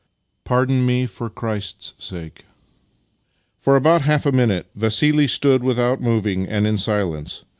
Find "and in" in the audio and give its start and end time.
6.47-6.79